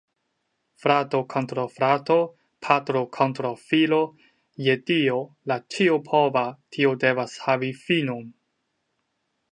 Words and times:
Frato 0.83 1.19
kontraŭ 1.33 1.65
frato, 1.73 2.17
patro 2.67 3.03
kontraŭ 3.19 3.53
filo; 3.67 4.01
je 4.69 4.77
Dio, 4.93 5.21
la 5.53 5.61
ĉiopova, 5.75 6.47
tio 6.77 6.95
devas 7.05 7.37
havi 7.47 7.71
finon! 7.87 8.29